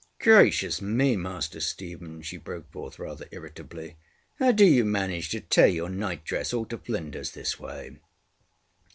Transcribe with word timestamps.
ŌĆ£Gracious 0.19 0.81
me, 0.81 1.15
Master 1.15 1.59
Stephen! 1.59 2.21
ŌĆØ 2.21 2.23
she 2.23 2.37
broke 2.37 2.71
forth 2.71 2.97
rather 2.97 3.27
irritably, 3.29 3.97
ŌĆ£how 4.39 4.55
do 4.55 4.65
you 4.65 4.83
manage 4.83 5.29
to 5.29 5.41
tear 5.41 5.67
your 5.67 5.89
nightdress 5.89 6.55
all 6.55 6.65
to 6.65 6.79
flinders 6.79 7.33
this 7.33 7.59
way? 7.59 7.97